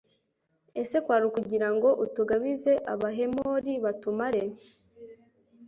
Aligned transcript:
ese 0.81 0.95
kwari 1.03 1.23
ukugira 1.29 1.67
ngo 1.75 1.89
utugabize 2.05 2.71
abahemori 2.93 3.73
batumare 3.83 4.43